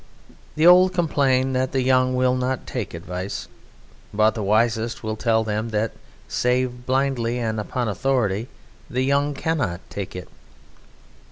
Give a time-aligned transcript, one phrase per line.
[0.55, 3.47] The old complain that the young will not take advice.
[4.11, 5.91] But the wisest will tell them that,
[6.27, 8.47] save blindly and upon authority,
[8.89, 10.27] the young cannot take it.